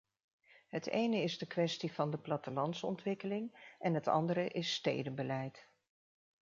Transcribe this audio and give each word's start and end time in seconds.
Het 0.67 0.87
ene 0.87 1.17
is 1.21 1.37
de 1.37 1.45
kwestie 1.47 1.93
van 1.93 2.11
de 2.11 2.17
plattelandsontwikkeling 2.17 3.75
en 3.79 3.93
het 3.93 4.07
andere 4.07 4.47
is 4.47 4.73
stedenbeleid. 4.73 5.69